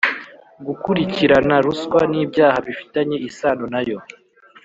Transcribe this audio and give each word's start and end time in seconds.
gukurikirana 0.65 1.55
ruswa 1.65 2.01
n’ibyaha 2.11 2.57
bifitanye 2.67 3.17
isano 3.29 3.63
nayo; 3.73 3.97